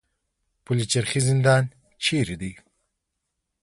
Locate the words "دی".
2.41-2.51